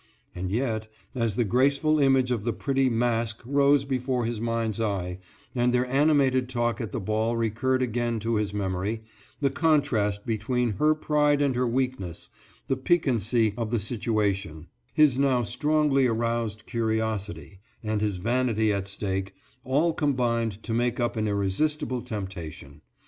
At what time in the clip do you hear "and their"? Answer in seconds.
5.53-5.85